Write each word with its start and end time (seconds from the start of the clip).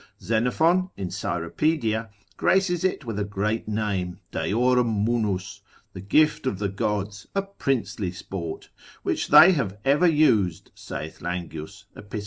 Xenophon, 0.19 0.89
in 0.97 1.09
Cyropaed. 1.11 2.09
graces 2.35 2.83
it 2.83 3.05
with 3.05 3.19
a 3.19 3.23
great 3.23 3.67
name, 3.67 4.17
Deorum 4.31 5.05
munus, 5.05 5.61
the 5.93 6.01
gift 6.01 6.47
of 6.47 6.57
the 6.57 6.69
gods, 6.69 7.27
a 7.35 7.43
princely 7.43 8.11
sport, 8.11 8.71
which 9.03 9.27
they 9.27 9.51
have 9.51 9.77
ever 9.85 10.07
used, 10.07 10.71
saith 10.73 11.19
Langius, 11.21 11.83
epist. 11.95 12.19